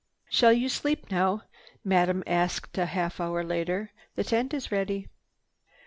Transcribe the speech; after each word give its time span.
"Shall 0.31 0.51
you 0.53 0.67
sleep 0.67 1.11
now?" 1.11 1.43
Madame 1.83 2.23
asked 2.25 2.75
a 2.79 2.87
half 2.87 3.19
hour 3.19 3.43
later. 3.43 3.91
"The 4.15 4.23
tent 4.23 4.51
is 4.51 4.71
ready." 4.71 5.09